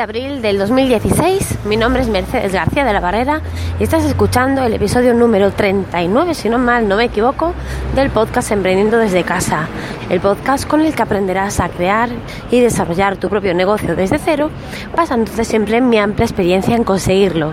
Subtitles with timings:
[0.00, 1.58] de abril del 2016.
[1.66, 3.42] Mi nombre es Mercedes García de la Barrera
[3.78, 7.52] y estás escuchando el episodio número 39, si no mal no me equivoco,
[7.94, 9.68] del podcast Emprendiendo desde casa.
[10.08, 12.08] El podcast con el que aprenderás a crear
[12.50, 14.50] y desarrollar tu propio negocio desde cero,
[14.96, 17.52] basándote siempre en mi amplia experiencia en conseguirlo.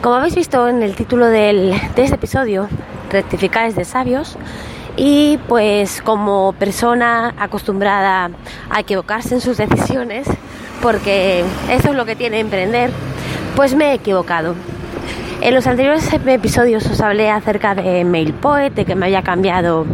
[0.00, 2.68] Como habéis visto en el título del, de este episodio,
[3.10, 4.38] Rectificar es de sabios,
[4.96, 8.30] y pues como persona acostumbrada
[8.70, 10.28] a equivocarse en sus decisiones,
[10.82, 12.90] porque eso es lo que tiene emprender,
[13.56, 14.54] pues me he equivocado.
[15.40, 19.86] En los anteriores episodios os hablé acerca de MailPoet, de que me había cambiado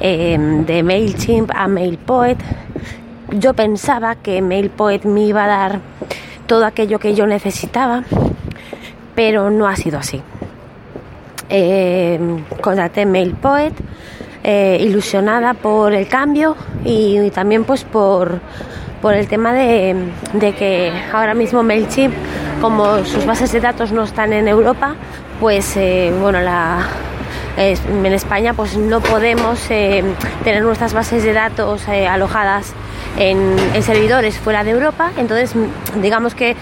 [0.00, 2.38] eh, de MailChimp a MailPoet.
[3.30, 5.80] Yo pensaba que MailPoet me iba a dar
[6.46, 8.04] todo aquello que yo necesitaba,
[9.14, 10.20] pero no ha sido así.
[11.48, 12.18] Eh,
[12.60, 13.74] contacté MailPoet
[14.42, 18.40] eh, ilusionada por el cambio y, también pues por,
[19.04, 19.94] por el tema de,
[20.56, 22.14] que ahora mismo MailChimp,
[22.62, 24.94] como sus bases de datos no están en Europa,
[25.40, 26.38] pues eh, bueno,
[27.58, 30.02] en España pues no podemos eh,
[30.42, 32.72] tener nuestras bases de datos alojadas
[33.18, 35.54] en, servidores fuera de Europa, entonces
[36.00, 36.56] digamos que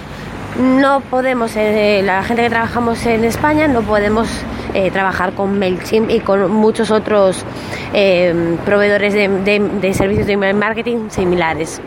[0.58, 4.28] no podemos, la gente que trabajamos en España no podemos
[4.74, 7.44] eh, trabajar con MailChimp y con muchos otros
[7.92, 11.82] eh, proveedores de, servicios de email marketing similares.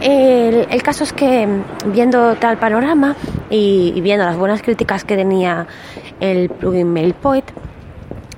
[0.00, 1.46] El, caso es que
[1.86, 3.16] viendo tal panorama
[3.50, 5.66] y, viendo las buenas críticas que tenía
[6.20, 7.44] el plugin MailPoet,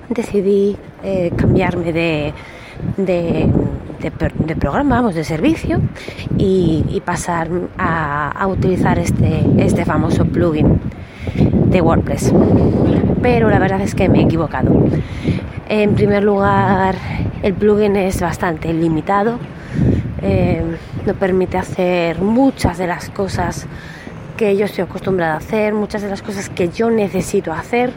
[0.09, 2.33] decidí eh, cambiarme de,
[2.97, 5.79] de, programa, vamos, de servicio
[6.37, 10.79] y, pasar a, utilizar este, este famoso plugin
[11.67, 12.33] de WordPress.
[13.21, 14.71] Pero la verdad es que me he equivocado.
[15.69, 16.95] En primer lugar,
[17.41, 19.39] el plugin es bastante limitado.
[20.21, 20.61] Eh,
[21.05, 23.67] no permite hacer muchas de las cosas
[24.37, 27.91] que yo estoy acostumbrada a hacer, muchas de las cosas que yo necesito hacer.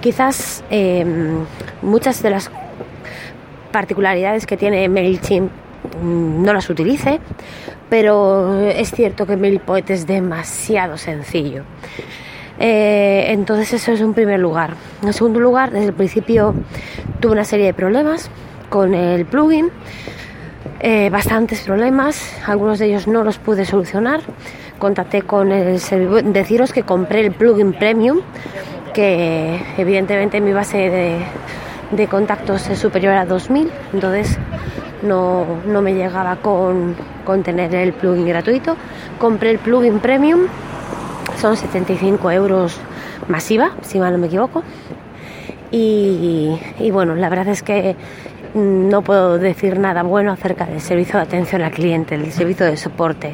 [0.00, 1.04] Quizás eh,
[1.82, 2.50] muchas de las
[3.70, 5.50] particularidades que tiene MailChimp
[6.02, 7.20] mm, no las utilice,
[7.88, 11.64] pero es cierto que MailPoet es demasiado sencillo.
[12.58, 14.74] Eh, entonces eso es un primer lugar.
[15.02, 16.54] En segundo lugar, desde el principio
[17.20, 18.30] tuve una serie de problemas
[18.68, 19.70] con el plugin,
[20.80, 24.20] eh, bastantes problemas, algunos de ellos no los pude solucionar.
[24.78, 25.80] Contacté con el
[26.32, 28.20] deciros que compré el plugin premium,
[28.94, 31.18] que evidentemente mi base
[31.92, 34.38] de, contactos es superior a 2000, entonces
[35.02, 38.76] no, no me llegaba con, con tener el plugin gratuito.
[39.18, 40.46] Compré el plugin premium
[41.40, 42.76] son 75 euros
[43.28, 44.62] masiva, si mal no me equivoco.
[45.72, 46.58] Y,
[46.92, 47.96] bueno, la verdad es que
[48.54, 52.76] no puedo decir nada bueno acerca del servicio de atención al cliente, el servicio de
[52.76, 53.32] soporte.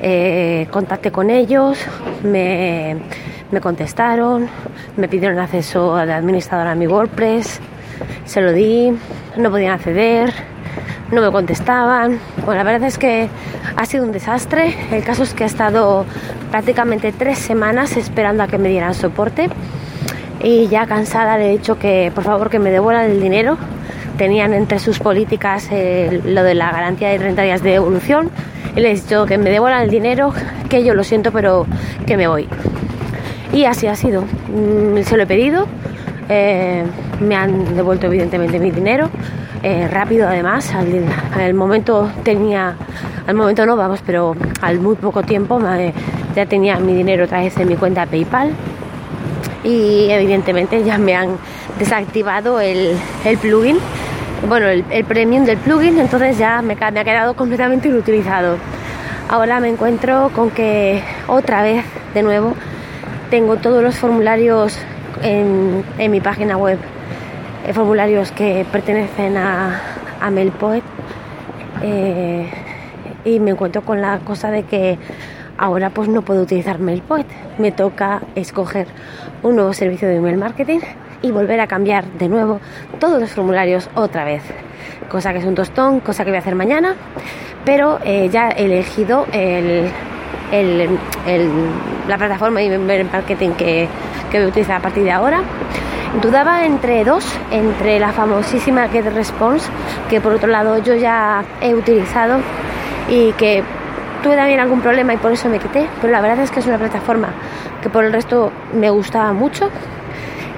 [0.00, 1.78] Eh, contacté con ellos,
[2.24, 2.96] me,
[3.50, 4.48] me, contestaron,
[4.96, 7.60] me pidieron acceso al administrador a mi WordPress,
[8.24, 8.92] se lo di,
[9.36, 10.32] no podían acceder,
[11.12, 12.18] no me contestaban.
[12.44, 13.28] Bueno, la verdad es que
[13.76, 14.74] ha sido un desastre.
[14.90, 16.04] El caso es que he estado
[16.50, 19.48] prácticamente tres semanas esperando a que me dieran soporte
[20.42, 23.56] y ya cansada le he dicho que por favor que me devuelvan el dinero.
[24.22, 28.30] Tenían entre sus políticas eh, lo de la garantía de 30 días de evolución
[28.76, 30.32] y les he dicho que me devuelvan el dinero,
[30.68, 31.66] que yo lo siento, pero
[32.06, 32.48] que me voy.
[33.52, 34.22] Y así ha sido.
[34.22, 35.66] Mm, se lo he pedido,
[36.28, 36.84] eh,
[37.18, 39.10] me han devuelto evidentemente mi dinero
[39.60, 40.72] eh, rápido además.
[40.72, 42.76] Al, momento tenía,
[43.26, 45.60] al momento no vamos, pero al muy poco tiempo
[46.36, 48.52] ya tenía mi dinero otra vez en mi cuenta PayPal
[49.64, 51.38] y evidentemente ya me han
[51.78, 52.96] desactivado el,
[53.40, 53.78] plugin,
[54.48, 58.56] bueno, el, premium del plugin, entonces ya me, me ha quedado completamente inutilizado.
[59.28, 62.54] Ahora me encuentro con que otra vez, de nuevo,
[63.30, 64.78] tengo todos los formularios
[65.22, 66.78] en, mi página web
[67.66, 69.80] eh, formularios que pertenecen a,
[70.20, 70.82] a Melpoet
[71.82, 72.48] eh,
[73.24, 74.98] y me encuentro con la cosa de que
[75.56, 77.26] ahora pues no puedo utilizar Mailpoet,
[77.58, 78.86] me toca escoger
[79.42, 80.80] un nuevo servicio de email marketing
[81.22, 82.60] y volver a cambiar de nuevo
[82.98, 84.42] todos los formularios otra vez,
[85.08, 86.94] cosa que es un tostón, cosa que voy a hacer mañana,
[87.64, 89.90] pero eh, ya he elegido el,
[92.08, 93.88] la plataforma de marketing que,
[94.30, 95.42] que voy a utilizar a partir de ahora
[96.20, 99.70] Dudaba entre dos, entre la famosísima GetResponse,
[100.10, 102.36] que por otro lado yo ya he utilizado
[103.08, 103.64] y que
[104.22, 106.66] tuve también algún problema y por eso me quité, pero la verdad es que es
[106.66, 107.28] una plataforma
[107.80, 109.70] que por el resto me gustaba mucho.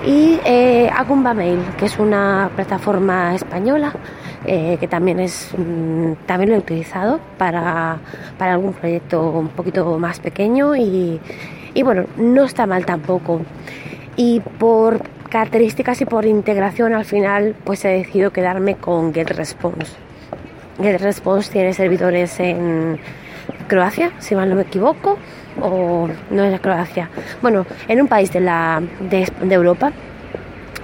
[0.07, 0.91] Y eh,
[1.35, 3.95] Mail, que es una plataforma española
[4.47, 7.97] eh, que también es mm, también lo he utilizado para,
[8.37, 11.19] para algún proyecto un poquito más pequeño y,
[11.73, 13.41] y bueno, no está mal tampoco.
[14.17, 19.97] Y por características y por integración al final pues he decidido quedarme con GetResponse.
[20.79, 22.99] GetResponse tiene servidores en
[23.67, 25.17] Croacia, si mal no me equivoco,
[25.61, 27.09] o no es Croacia,
[27.43, 29.93] bueno, en un país de, la, de, Europa.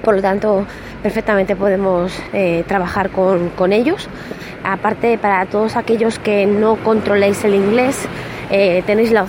[0.02, 0.66] Por lo tanto,
[1.02, 4.08] perfectamente podemos eh, trabajar con, con, ellos.
[4.64, 8.06] Aparte, para todos aquellos que no controléis el inglés,
[8.50, 9.26] eh, tenéis la,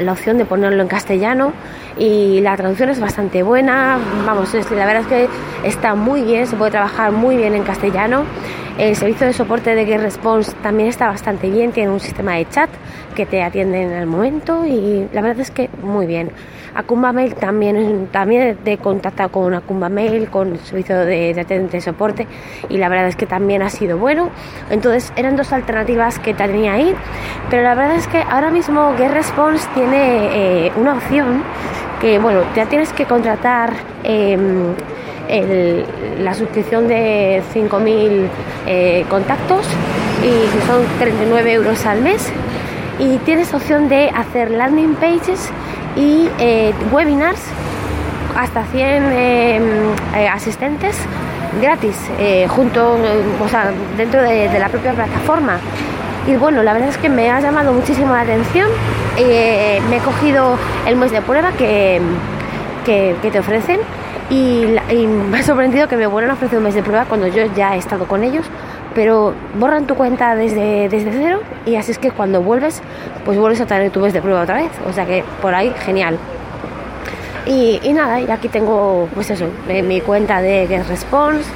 [0.00, 1.52] la, opción de ponerlo en castellano
[1.98, 3.98] y la traducción es bastante buena.
[4.26, 5.28] Vamos, la verdad es que
[5.68, 8.24] está muy bien, se puede trabajar muy bien en castellano.
[8.78, 12.68] El servicio de soporte de GetResponse también está bastante bien, tiene un sistema de chat
[13.14, 16.32] que te atiende en el momento y la verdad es que muy bien.
[16.74, 21.32] Acumba Mail también, también he contactado con Acumba Mail, con el servicio de,
[21.70, 22.26] de, soporte
[22.68, 24.30] y la verdad es que también ha sido bueno.
[24.70, 26.92] Entonces eran dos alternativas que tenía ahí,
[27.50, 31.44] pero la verdad es que ahora mismo GetResponse tiene eh, una opción
[32.04, 33.72] que, bueno, ya tienes que contratar.
[34.04, 34.74] Em,
[36.20, 38.28] la suscripción de 5.000
[38.66, 39.66] eh, contactos
[40.22, 42.30] y son 39 euros al mes
[42.98, 45.48] y tienes opción de hacer landing pages
[45.96, 47.40] y eh, webinars
[48.36, 49.62] hasta 100 em,
[50.14, 50.94] eh, asistentes
[51.62, 51.96] gratis
[52.48, 52.98] junto
[53.42, 55.58] o sea, dentro de, la propia plataforma
[56.26, 58.68] y bueno la verdad es que me ha llamado muchísimo la atención
[59.16, 60.56] me he cogido
[60.86, 62.00] el mes de prueba que,
[62.84, 63.80] que te ofrecen
[64.30, 64.66] y,
[65.30, 67.74] me ha sorprendido que me vuelvan a ofrecer un mes de prueba cuando yo ya
[67.74, 68.46] he estado con ellos,
[68.94, 72.80] pero borran tu cuenta desde, desde cero y así es que cuando vuelves,
[73.24, 74.70] pues vuelves a tener tu mes de prueba otra vez.
[74.88, 76.18] O sea que por ahí, genial.
[77.46, 81.50] Y, nada, y aquí tengo, pues eso, eh, mi cuenta de GetResponse.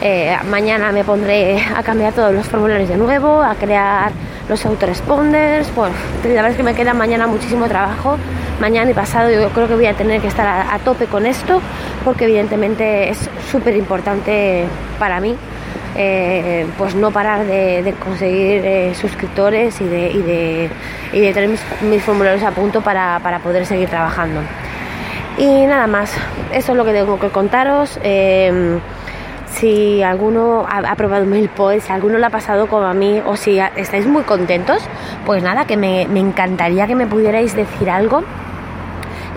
[0.00, 4.12] Eh, mañana me pondré a cambiar todos los formularios de nuevo, a crear
[4.48, 5.68] los autoresponders.
[5.74, 5.92] Pues
[6.24, 8.16] la verdad es que me queda mañana muchísimo trabajo.
[8.60, 11.60] Mañana y pasado yo creo que voy a tener que estar a, tope con esto
[12.04, 14.64] porque evidentemente es súper importante
[14.98, 15.36] para mí.
[16.00, 20.70] Eh, pues no parar de, conseguir eh, suscriptores y de,
[21.12, 24.40] tener mis, formularios a punto para, poder seguir trabajando.
[25.38, 26.12] Y nada más,
[26.52, 27.98] eso es lo que tengo que contaros.
[28.04, 28.78] Eh,
[29.54, 33.58] si alguno ha, probado MailPoint, si alguno lo ha pasado como a mí o si
[33.76, 34.82] estáis muy contentos,
[35.26, 38.22] pues nada, que me, encantaría que me pudierais decir algo.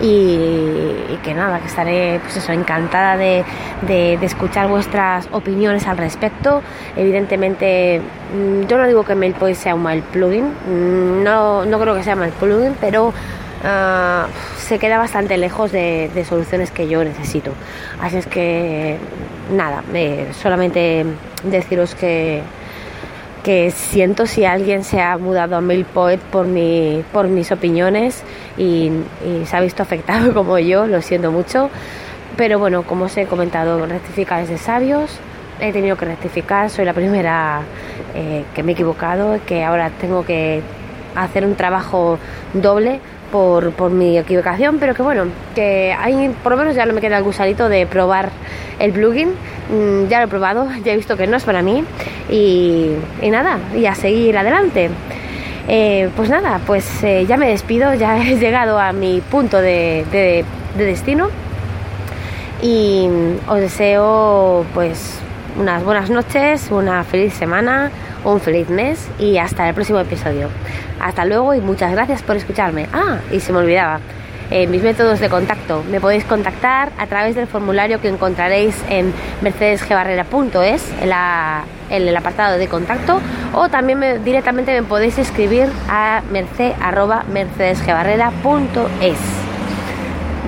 [0.00, 3.44] Y, que nada, que estaré pues encantada de,
[4.22, 6.62] escuchar vuestras opiniones al respecto.
[6.96, 11.94] Evidentemente, mm, yo no digo que MailPoint sea un mal plugin, mm, no, no creo
[11.94, 13.12] que sea mal plugin, pero
[13.62, 14.26] uh,
[14.58, 17.52] se queda bastante lejos de, soluciones que yo necesito.
[18.00, 18.98] Así es que
[19.50, 19.82] nada,
[20.32, 21.04] solamente
[21.44, 22.42] deciros que,
[23.42, 28.22] que siento si alguien se ha mudado a MailPoet por, mi, por mis opiniones
[28.56, 28.90] y,
[29.44, 31.70] se ha visto afectado como yo, lo siento mucho.
[32.36, 35.18] Pero bueno, como os he comentado, rectificar es de sabios.
[35.60, 37.60] He tenido que rectificar, soy la primera
[38.14, 40.62] eh, que me he equivocado, que ahora tengo que
[41.14, 42.18] hacer un trabajo
[42.54, 43.00] doble
[43.30, 45.24] por, por, mi equivocación, pero que bueno,
[45.54, 48.30] que hay, por lo menos ya no me queda el gusanito de probar
[48.78, 49.30] el plugin.
[49.70, 51.84] Mm, ya lo he probado, ya he visto que no es para mí
[52.30, 52.90] y,
[53.22, 54.90] nada, y a seguir adelante.
[55.68, 60.04] Eh, pues nada, pues eh, ya me despido, ya he llegado a mi punto de,
[60.10, 60.44] de,
[60.76, 61.28] de destino
[62.62, 63.08] y
[63.48, 65.18] os deseo pues
[65.58, 67.90] unas buenas noches, una feliz semana,
[68.24, 70.48] un feliz mes y hasta el próximo episodio.
[71.02, 72.88] Hasta luego y muchas gracias por escucharme.
[72.92, 74.00] Ah, y se me olvidaba.
[74.50, 75.82] Eh, mis métodos de contacto.
[75.90, 82.68] Me podéis contactar a través del formulario que encontraréis en mercedesgebarrera.es, en, el apartado de
[82.68, 83.18] contacto,
[83.54, 89.18] o también directamente me podéis escribir a merced.mercedesgebarrera.es.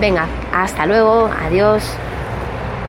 [0.01, 1.97] Venga, hasta luego, adiós.